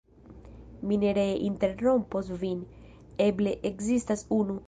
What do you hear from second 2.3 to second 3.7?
vin; eble